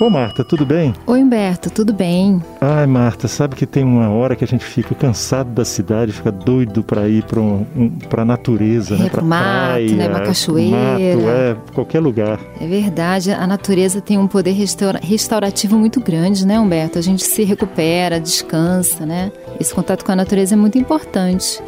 Ô 0.00 0.10
Marta, 0.10 0.42
tudo 0.42 0.66
bem? 0.66 0.92
Oi 1.06 1.22
Humberto, 1.22 1.70
tudo 1.70 1.92
bem? 1.92 2.42
Ai 2.60 2.84
Marta, 2.84 3.28
sabe 3.28 3.54
que 3.54 3.64
tem 3.64 3.84
uma 3.84 4.10
hora 4.10 4.34
que 4.34 4.42
a 4.42 4.46
gente 4.46 4.64
fica 4.64 4.92
cansado 4.92 5.50
da 5.50 5.64
cidade, 5.64 6.12
fica 6.12 6.32
doido 6.32 6.82
para 6.82 7.08
ir 7.08 7.22
para 7.22 7.40
um, 7.40 7.64
um, 7.76 7.92
a 8.16 8.24
natureza, 8.24 8.96
é, 8.96 8.98
né? 8.98 9.08
Para 9.08 9.22
mato, 9.22 9.44
praia, 9.44 9.94
né? 9.94 10.08
Uma 10.08 10.20
cachoeira. 10.20 10.76
Mato, 10.76 11.28
é, 11.28 11.56
qualquer 11.72 12.00
lugar. 12.00 12.40
É 12.60 12.66
verdade, 12.66 13.30
a 13.30 13.46
natureza 13.46 14.00
tem 14.00 14.18
um 14.18 14.26
poder 14.26 14.52
restaura 14.52 14.98
restaurativo 15.00 15.78
muito 15.78 16.00
grande, 16.00 16.44
né 16.44 16.58
Humberto? 16.58 16.98
A 16.98 17.02
gente 17.02 17.22
se 17.22 17.44
recupera, 17.44 18.18
descansa, 18.18 19.06
né? 19.06 19.30
Esse 19.60 19.72
contato 19.72 20.04
com 20.04 20.10
a 20.10 20.16
natureza 20.16 20.54
é 20.54 20.56
muito 20.56 20.76
importante. 20.76 21.62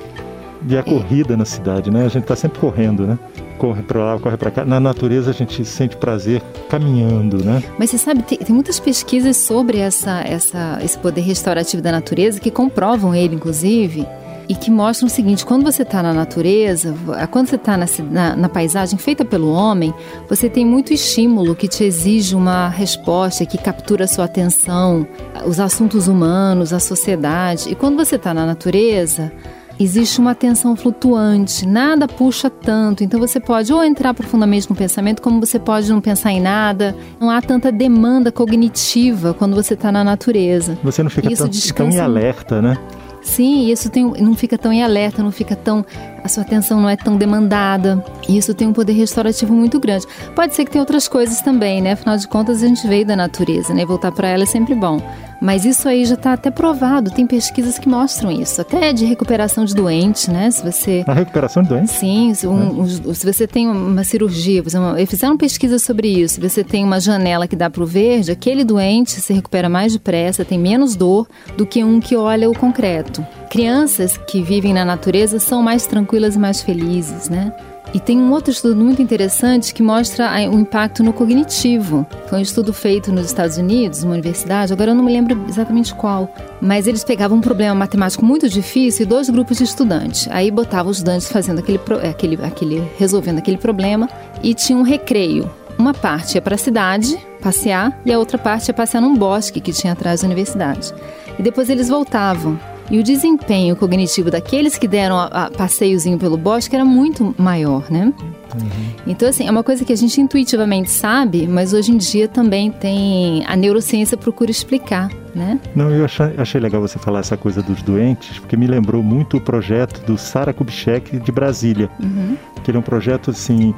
E 0.69 0.77
a 0.77 0.83
corrida 0.83 1.35
é. 1.35 1.37
na 1.37 1.45
cidade, 1.45 1.93
né? 1.93 2.05
A 2.05 2.09
gente 2.09 2.25
está 2.25 2.35
sempre 2.35 2.59
correndo, 2.59 3.07
né? 3.07 3.17
Corre 3.57 3.83
para 3.83 3.99
lá, 3.99 4.19
corre 4.19 4.37
para 4.37 4.51
cá. 4.51 4.65
Na 4.65 4.79
natureza 4.79 5.31
a 5.31 5.35
gente 5.35 5.65
sente 5.65 5.97
prazer 5.97 6.43
caminhando, 6.69 7.45
né? 7.45 7.63
Mas 7.79 7.91
você 7.91 7.99
sabe, 7.99 8.23
tem, 8.23 8.39
tem, 8.39 8.55
muitas 8.55 8.79
pesquisas 8.79 9.37
sobre 9.37 9.79
essa, 9.79 10.21
essa, 10.21 10.79
esse 10.83 10.99
poder 10.99 11.23
restaurativo 11.23 11.83
da 11.83 11.93
natureza 11.93 12.41
que 12.41 12.51
comprovam 12.51 13.15
ele, 13.15 13.35
inclusive, 13.35 14.07
e 14.49 14.55
que 14.55 14.71
mostram 14.71 15.07
o 15.07 15.11
seguinte: 15.11 15.45
quando 15.45 15.65
você 15.65 15.83
está 15.83 16.03
na 16.03 16.13
natureza, 16.13 16.95
quando 17.31 17.49
você 17.49 17.57
está 17.57 17.77
na, 17.77 17.87
na, 18.11 18.37
na, 18.37 18.49
paisagem 18.49 18.99
feita 18.99 19.25
pelo 19.25 19.51
homem, 19.51 19.93
você 20.29 20.49
tem 20.49 20.65
muito 20.65 20.93
estímulo 20.93 21.55
que 21.55 21.69
te 21.69 21.85
exige 21.85 22.35
uma 22.35 22.69
resposta, 22.69 23.45
que 23.45 23.59
captura 23.59 24.05
a 24.05 24.09
sua 24.09 24.25
atenção, 24.25 25.07
os 25.47 25.59
assuntos 25.59 26.09
humanos, 26.09 26.73
a 26.73 26.81
sociedade. 26.81 27.71
E 27.71 27.75
quando 27.75 27.97
você 27.97 28.17
está 28.17 28.33
na 28.33 28.47
natureza, 28.47 29.33
existe 29.79 30.21
uma 30.21 30.33
atenção 30.33 30.75
flutuante, 30.77 31.67
nada 31.67 32.09
puxa 32.09 32.49
tanto. 32.51 33.05
Então 33.05 33.21
você 33.21 33.39
pode 33.41 33.73
ou 33.73 33.85
entrar 33.85 34.15
profundamente 34.15 34.69
no 34.69 34.77
pensamento, 34.77 35.23
como 35.23 35.41
você 35.41 35.59
pode 35.59 35.91
não 35.91 36.01
pensar 36.01 36.33
em 36.33 36.41
nada. 36.41 36.97
Não 37.21 37.31
há 37.31 37.41
tanta 37.41 37.71
demanda 37.71 38.33
cognitiva 38.33 39.35
quando 39.35 39.55
você 39.55 39.75
está 39.75 39.93
na 39.93 40.03
natureza. 40.03 40.79
Você 40.83 41.03
não 41.03 41.11
fica 41.11 41.29
tão, 41.35 41.49
tão 41.49 41.89
em 41.89 42.01
alerta, 42.01 42.63
né? 42.63 42.79
Sim, 43.27 43.73
isso 43.73 43.91
tem, 43.91 44.05
não 44.05 44.37
fica 44.37 44.57
tão 44.57 44.73
em 44.73 44.85
alerta, 44.85 45.23
não 45.23 45.33
fica 45.33 45.57
tão. 45.57 45.85
A 46.27 46.29
sua 46.29 46.43
atenção 46.43 46.81
não 46.81 46.89
é 46.89 46.97
tão 46.97 47.17
demandada. 47.17 48.05
E 48.29 48.37
isso 48.37 48.53
tem 48.53 48.67
um 48.67 48.73
poder 48.73 48.95
restaurativo 48.95 49.55
muito 49.55 49.79
grande. 49.79 50.07
Pode 50.35 50.57
ser 50.57 50.65
que 50.65 50.73
tenha 50.73 50.83
outras 50.83 51.07
coisas 51.07 51.41
também, 51.41 51.81
né? 51.81 51.93
Afinal 51.93 52.17
de 52.17 52.27
contas, 52.27 52.65
a 52.65 52.67
gente 52.67 52.85
veio 52.89 53.07
da 53.07 53.15
natureza, 53.15 53.73
né? 53.73 53.87
Voltar 53.87 54.11
para 54.11 54.27
ela 54.27 54.43
é 54.43 54.47
sempre 54.47 54.75
bom. 54.75 55.01
Mas 55.41 55.65
isso 55.65 55.89
aí 55.89 56.05
já 56.05 56.15
está 56.15 56.33
até 56.33 56.51
provado, 56.51 57.13
tem 57.13 57.27
pesquisas 57.27 57.79
que 57.79 57.89
mostram 57.89 58.33
isso, 58.33 58.61
até 58.61 58.93
de 58.93 59.05
recuperação 59.05 59.65
de 59.65 59.73
doentes, 59.73 60.27
né? 60.27 60.51
Se 60.51 60.65
você. 60.65 61.05
A 61.07 61.13
recuperação 61.13 61.63
de 61.63 61.69
doentes? 61.69 61.91
Sim, 61.93 62.35
se, 62.35 62.47
um, 62.47 62.81
um, 62.81 63.15
se 63.15 63.25
você 63.25 63.47
tem 63.47 63.69
uma 63.69 64.03
cirurgia, 64.03 64.65
uma, 64.75 64.97
fizeram 65.07 65.37
pesquisa 65.37 65.79
sobre 65.79 66.09
isso, 66.09 66.35
se 66.35 66.41
você 66.41 66.65
tem 66.65 66.83
uma 66.83 66.99
janela 66.99 67.47
que 67.47 67.55
dá 67.55 67.71
para 67.71 67.85
o 67.85 67.87
verde, 67.87 68.33
aquele 68.33 68.65
doente 68.65 69.13
se 69.13 69.33
recupera 69.33 69.69
mais 69.69 69.93
depressa, 69.93 70.45
tem 70.45 70.59
menos 70.59 70.97
dor 70.97 71.29
do 71.57 71.65
que 71.65 71.85
um 71.85 72.01
que 72.01 72.17
olha 72.17 72.51
o 72.51 72.59
concreto. 72.59 73.25
Crianças 73.57 74.19
que 74.19 74.43
vivem 74.43 74.75
na 74.75 74.85
natureza 74.85 75.39
são 75.39 75.63
mais 75.63 75.87
tranquilas 75.87 76.37
e 76.37 76.39
mais 76.39 76.61
felizes, 76.61 77.31
né? 77.31 77.55
E 77.95 77.99
tem 77.99 78.19
um 78.19 78.31
outro 78.31 78.51
estudo 78.51 78.77
muito 78.77 79.01
interessante 79.01 79.73
que 79.73 79.83
mostra 79.83 80.31
o 80.51 80.61
impacto 80.61 81.03
no 81.03 81.11
cognitivo. 81.11 82.07
Foi 82.27 82.39
um 82.39 82.43
estudo 82.43 82.75
feito 82.75 83.11
nos 83.11 83.25
Estados 83.25 83.57
Unidos, 83.57 84.03
uma 84.03 84.13
universidade, 84.13 84.75
agora 84.75 84.91
eu 84.91 84.95
não 84.95 85.03
me 85.03 85.11
lembro 85.11 85.43
exatamente 85.49 85.95
qual, 85.95 86.31
mas 86.61 86.87
eles 86.87 87.03
pegavam 87.03 87.39
um 87.39 87.41
problema 87.41 87.75
matemático 87.75 88.23
muito 88.23 88.47
difícil 88.47 89.07
e 89.07 89.09
dois 89.09 89.31
grupos 89.31 89.57
de 89.57 89.65
estudantes. 89.65 90.29
Aí 90.31 90.51
botavam 90.51 90.91
os 90.91 90.99
estudantes 90.99 91.33
fazendo 91.33 91.61
aquele, 91.61 91.81
aquele, 92.11 92.37
aquele 92.45 92.91
resolvendo 92.99 93.39
aquele 93.39 93.57
problema 93.57 94.07
e 94.43 94.53
tinha 94.53 94.77
um 94.77 94.83
recreio. 94.83 95.51
Uma 95.79 95.95
parte 95.95 96.35
ia 96.35 96.43
para 96.43 96.57
a 96.57 96.59
cidade 96.59 97.19
passear 97.41 97.99
e 98.05 98.13
a 98.13 98.19
outra 98.19 98.37
parte 98.37 98.69
ia 98.69 98.75
passear 98.75 99.01
num 99.01 99.17
bosque 99.17 99.63
que 99.63 99.73
tinha 99.73 99.95
atrás 99.95 100.21
da 100.21 100.27
universidade. 100.27 100.93
E 101.39 101.43
depois 101.43 101.71
eles 101.71 101.89
voltavam. 101.89 102.76
E 102.91 102.99
o 102.99 103.03
desempenho 103.03 103.75
cognitivo 103.75 104.31
daqueles 104.31 104.79
que 104.79 104.87
deram 104.87 105.19
a, 105.19 105.27
a 105.27 105.51
passeiozinho 105.51 106.19
pelo 106.19 106.37
bosque 106.37 106.75
era 106.75 106.85
muito 106.85 107.35
maior, 107.37 107.91
né? 107.91 108.13
Uhum. 108.55 108.95
Então, 109.07 109.29
assim, 109.29 109.47
é 109.47 109.51
uma 109.51 109.63
coisa 109.63 109.85
que 109.85 109.93
a 109.93 109.97
gente 109.97 110.21
intuitivamente 110.21 110.91
sabe, 110.91 111.47
mas 111.47 111.73
hoje 111.73 111.93
em 111.93 111.97
dia 111.97 112.29
também 112.29 112.71
tem. 112.71 113.45
A 113.47 113.57
neurociência 113.57 114.17
procura 114.17 114.51
explicar, 114.51 115.11
né? 115.35 115.59
Não, 115.75 115.91
eu 115.91 116.05
achei, 116.05 116.35
achei 116.39 116.61
legal 116.61 116.81
você 116.81 116.99
falar 116.99 117.21
essa 117.21 117.37
coisa 117.37 117.63
dos 117.63 117.83
doentes, 117.83 118.39
porque 118.39 118.57
me 118.57 118.67
lembrou 118.67 119.03
muito 119.03 119.37
o 119.37 119.41
projeto 119.41 120.05
do 120.07 120.17
Sara 120.17 120.53
Kubitschek 120.53 121.19
de 121.19 121.33
Brasília. 121.33 121.91
Uhum. 122.01 122.37
Que 122.63 122.71
ele 122.71 122.79
é 122.79 122.81
um 122.81 122.85
projeto 122.85 123.31
assim. 123.31 123.75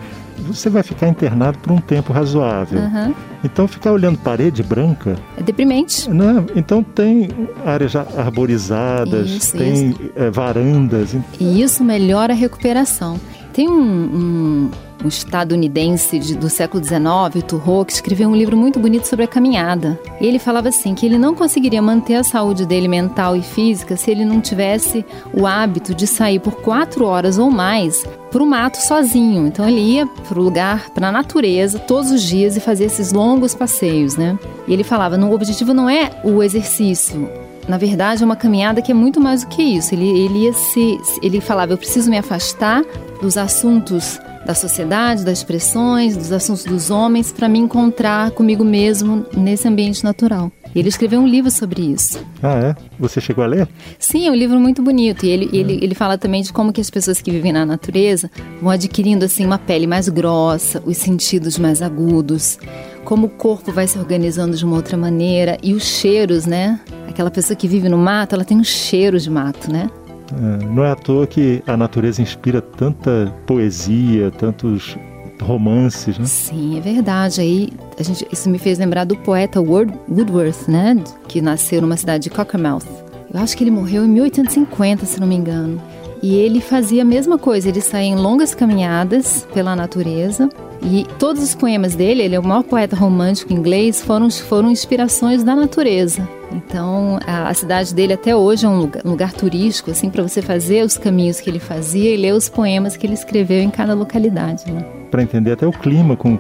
Você 0.47 0.71
vai 0.71 0.83
ficar 0.83 1.09
internado 1.09 1.59
por 1.59 1.73
um 1.73 1.79
tempo 1.79 2.13
razoável. 2.13 2.81
Uhum. 2.81 3.15
Então, 3.45 3.67
ficar 3.67 3.93
olhando 3.93 4.19
parede 4.19 4.63
branca. 4.63 5.17
É 5.37 5.43
deprimente. 5.43 6.09
Né? 6.09 6.45
Então, 6.55 6.83
tem 6.83 7.29
áreas 7.65 7.95
arborizadas, 7.97 9.29
isso, 9.29 9.57
tem 9.57 9.91
isso. 9.91 10.11
É, 10.17 10.31
varandas. 10.31 11.17
E 11.41 11.61
isso 11.61 11.85
melhora 11.85 12.33
a 12.33 12.37
recuperação. 12.37 13.19
Tem 13.59 13.69
um, 13.69 13.75
um, 13.75 14.71
um 15.05 15.09
estadunidense 15.09 16.17
de, 16.21 16.37
do 16.37 16.49
século 16.49 16.81
XIX, 16.81 17.43
Turro, 17.45 17.85
que 17.85 17.93
escreveu 17.93 18.29
um 18.29 18.37
livro 18.37 18.57
muito 18.57 18.79
bonito 18.79 19.09
sobre 19.09 19.25
a 19.25 19.27
caminhada. 19.27 19.99
E 20.21 20.27
ele 20.27 20.39
falava 20.39 20.69
assim 20.69 20.95
que 20.95 21.05
ele 21.05 21.19
não 21.19 21.35
conseguiria 21.35 21.83
manter 21.83 22.15
a 22.15 22.23
saúde 22.23 22.65
dele 22.65 22.87
mental 22.87 23.35
e 23.35 23.43
física 23.43 23.97
se 23.97 24.13
ele 24.13 24.25
não 24.25 24.41
tivesse 24.41 25.05
o 25.35 25.45
hábito 25.45 25.93
de 25.93 26.07
sair 26.07 26.39
por 26.39 26.63
quatro 26.63 27.05
horas 27.05 27.37
ou 27.37 27.51
mais 27.51 28.05
para 28.31 28.45
o 28.45 28.47
mato 28.47 28.77
sozinho. 28.77 29.49
Então 29.49 29.69
ele 29.69 29.81
ia 29.81 30.07
para 30.07 30.39
o 30.39 30.43
lugar, 30.45 30.91
para 30.91 31.09
a 31.09 31.13
natureza, 31.13 31.81
todos 31.81 32.13
os 32.13 32.23
dias 32.23 32.57
e 32.57 32.61
fazia 32.61 32.87
esses 32.87 33.13
longos 33.13 33.57
passeios, 33.57 34.17
né? 34.17 34.39
E 34.69 34.73
ele 34.73 34.85
falava, 34.85 35.17
o 35.17 35.35
objetivo 35.35 35.75
não 35.75 35.91
é 35.91 36.13
o 36.23 36.45
exercício, 36.45 37.29
na 37.69 37.77
verdade, 37.77 38.23
é 38.23 38.27
uma 38.27 38.35
caminhada 38.35 38.81
que 38.81 38.91
é 38.91 38.95
muito 38.95 39.21
mais 39.21 39.45
do 39.45 39.49
que 39.49 39.63
isso. 39.63 39.95
Ele, 39.95 40.09
ele, 40.09 40.39
ia 40.45 40.53
se, 40.53 40.99
ele 41.23 41.41
falava: 41.41 41.75
eu 41.75 41.79
preciso 41.79 42.11
me 42.11 42.17
afastar 42.17 42.83
dos 43.21 43.37
assuntos 43.37 44.19
da 44.47 44.55
sociedade, 44.55 45.25
das 45.25 45.39
expressões, 45.39 46.17
dos 46.17 46.33
assuntos 46.33 46.65
dos 46.65 46.91
homens, 46.91 47.31
para 47.31 47.49
me 47.49 47.59
encontrar 47.59 48.31
comigo 48.31 48.65
mesmo 48.65 49.27
nesse 49.37 49.69
ambiente 49.69 50.03
natural. 50.03 50.51
Ele 50.75 50.89
escreveu 50.89 51.21
um 51.21 51.27
livro 51.27 51.51
sobre 51.51 51.83
isso. 51.83 52.25
Ah, 52.43 52.59
é? 52.59 52.77
Você 52.99 53.21
chegou 53.21 53.45
a 53.45 53.47
ler? 53.47 53.69
Sim, 53.99 54.27
é 54.27 54.31
um 54.31 54.35
livro 54.35 54.59
muito 54.59 54.83
bonito. 54.83 55.27
E 55.27 55.29
ele, 55.29 55.51
é. 55.53 55.57
ele, 55.57 55.79
ele 55.83 55.95
fala 55.95 56.17
também 56.17 56.43
de 56.43 56.53
como 56.53 56.73
que 56.73 56.81
as 56.81 56.89
pessoas 56.89 57.21
que 57.21 57.31
vivem 57.31 57.53
na 57.53 57.67
natureza 57.67 58.31
vão 58.63 58.71
adquirindo 58.71 59.25
assim 59.25 59.45
uma 59.45 59.59
pele 59.59 59.87
mais 59.87 60.09
grossa, 60.09 60.83
os 60.87 60.97
sentidos 60.97 61.59
mais 61.59 61.83
agudos, 61.83 62.59
como 63.05 63.27
o 63.27 63.31
corpo 63.31 63.73
vai 63.73 63.87
se 63.87 63.99
organizando 63.99 64.57
de 64.57 64.65
uma 64.65 64.77
outra 64.77 64.97
maneira 64.97 65.59
e 65.63 65.75
os 65.75 65.85
cheiros, 65.85 66.47
né? 66.47 66.81
Aquela 67.09 67.31
pessoa 67.31 67.57
que 67.57 67.67
vive 67.67 67.89
no 67.89 67.99
mato, 67.99 68.35
ela 68.35 68.45
tem 68.45 68.59
um 68.59 68.65
cheiro 68.65 69.19
de 69.19 69.31
mato, 69.31 69.73
né? 69.73 69.91
É, 70.33 70.65
não 70.65 70.85
é 70.85 70.91
à 70.91 70.95
toa 70.95 71.27
que 71.27 71.63
a 71.67 71.77
natureza 71.77 72.21
inspira 72.21 72.61
tanta 72.61 73.35
poesia, 73.47 74.31
tantos 74.31 74.97
romances, 75.41 76.19
né? 76.19 76.27
Sim, 76.27 76.79
é 76.79 76.81
verdade. 76.81 77.41
Aí 77.41 77.71
a 77.99 78.03
gente, 78.03 78.27
isso 78.31 78.49
me 78.49 78.59
fez 78.59 78.79
lembrar 78.79 79.05
do 79.05 79.17
poeta 79.17 79.61
Ward 79.61 79.93
Woodworth, 80.09 80.69
né? 80.69 81.03
Que 81.27 81.41
nasceu 81.41 81.81
numa 81.81 81.97
cidade 81.97 82.25
de 82.25 82.31
Cockermouth. 82.31 82.87
Eu 83.33 83.41
acho 83.41 83.57
que 83.57 83.65
ele 83.65 83.71
morreu 83.71 84.05
em 84.05 84.09
1850, 84.09 85.07
se 85.07 85.21
não 85.21 85.27
me 85.27 85.35
engano. 85.35 85.81
E 86.23 86.35
ele 86.35 86.61
fazia 86.61 87.03
a 87.03 87.05
mesma 87.05 87.39
coisa, 87.39 87.69
ele 87.69 87.81
saía 87.81 88.09
em 88.09 88.17
longas 88.17 88.55
caminhadas 88.55 89.47
pela 89.55 89.77
natureza. 89.77 90.49
E 90.83 91.07
todos 91.19 91.43
os 91.43 91.55
poemas 91.55 91.95
dele, 91.95 92.23
ele 92.23 92.35
é 92.35 92.39
o 92.39 92.47
maior 92.47 92.63
poeta 92.63 92.95
romântico 92.95 93.53
inglês, 93.53 94.01
foram, 94.01 94.31
foram 94.31 94.71
inspirações 94.71 95.43
da 95.43 95.55
natureza. 95.57 96.29
Então, 96.53 97.19
a, 97.27 97.49
a, 97.49 97.55
cidade 97.55 97.95
dele 97.95 98.15
até 98.15 98.35
hoje 98.35 98.65
é 98.65 98.69
um 98.69 98.79
lugar, 98.79 99.03
um 99.05 99.11
lugar 99.11 99.33
turístico, 99.33 99.91
assim, 99.91 100.09
para 100.09 100.23
você 100.23 100.41
fazer 100.41 100.85
os 100.85 100.97
caminhos 100.97 101.41
que 101.41 101.51
ele 101.51 101.59
fazia 101.59 102.15
e 102.15 102.17
ler 102.17 102.33
os 102.33 102.49
poemas 102.49 102.97
que 102.97 103.07
ele 103.07 103.15
escreveu 103.15 103.61
em 103.61 103.71
cada 103.71 103.93
localidade. 103.93 104.71
Né? 104.71 104.83
Para 105.11 105.23
entender 105.23 105.53
até 105.53 105.67
o 105.67 105.73
clima 105.73 106.17
com, 106.17 106.39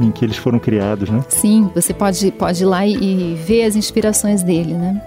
em 0.00 0.10
que 0.10 0.24
eles 0.24 0.36
foram 0.36 0.58
criados, 0.58 1.10
né? 1.10 1.22
Sim, 1.28 1.70
você 1.74 1.92
pode, 1.92 2.30
pode 2.32 2.62
ir 2.62 2.66
lá 2.66 2.86
e, 2.86 2.94
e 2.94 3.34
ver 3.34 3.64
as 3.64 3.76
inspirações 3.76 4.42
dele, 4.42 4.74
né? 4.74 5.02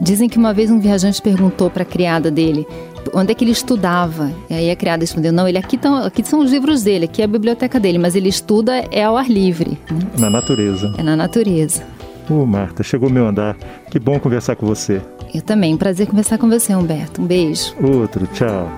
Dizem 0.00 0.30
que 0.30 0.38
uma 0.38 0.54
vez 0.54 0.70
um 0.70 0.80
viajante 0.80 1.20
perguntou 1.20 1.68
para 1.68 1.82
a 1.82 1.86
criada 1.86 2.30
dele 2.30 2.66
onde 3.12 3.32
é 3.32 3.34
que 3.34 3.44
ele 3.44 3.52
estudava. 3.52 4.32
E 4.48 4.54
aí 4.54 4.70
a 4.70 4.76
criada 4.76 5.02
respondeu: 5.02 5.32
não, 5.32 5.48
ele 5.48 5.58
aqui, 5.58 5.76
tão, 5.76 5.96
aqui 5.96 6.22
são 6.26 6.40
os 6.40 6.50
livros 6.50 6.82
dele, 6.82 7.04
aqui 7.04 7.22
é 7.22 7.24
a 7.24 7.28
biblioteca 7.28 7.78
dele, 7.78 7.98
mas 7.98 8.14
ele 8.14 8.28
estuda 8.28 8.84
é 8.90 9.04
ao 9.04 9.16
ar 9.16 9.28
livre. 9.28 9.78
Né? 9.90 9.98
Na 10.18 10.30
natureza. 10.30 10.94
É 10.98 11.02
na 11.02 11.16
natureza. 11.16 11.82
Ô, 12.28 12.42
oh, 12.42 12.46
Marta, 12.46 12.82
chegou 12.82 13.10
meu 13.10 13.26
andar. 13.26 13.56
Que 13.90 13.98
bom 13.98 14.18
conversar 14.18 14.54
com 14.56 14.66
você. 14.66 15.02
Eu 15.34 15.42
também. 15.42 15.76
Prazer 15.76 16.06
conversar 16.06 16.38
com 16.38 16.48
você, 16.48 16.74
Humberto. 16.74 17.20
Um 17.20 17.26
beijo. 17.26 17.74
Outro, 17.82 18.26
tchau. 18.28 18.70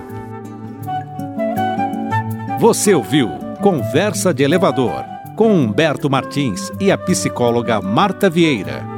Você 2.59 2.93
ouviu 2.93 3.29
Conversa 3.61 4.33
de 4.33 4.43
Elevador 4.43 5.03
com 5.35 5.53
Humberto 5.53 6.09
Martins 6.09 6.71
e 6.79 6.91
a 6.91 6.97
psicóloga 6.97 7.81
Marta 7.81 8.29
Vieira. 8.29 8.92